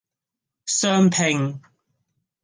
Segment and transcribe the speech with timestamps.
[0.65, 1.61] 雙拼